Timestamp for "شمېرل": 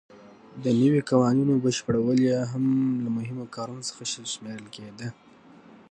4.33-4.67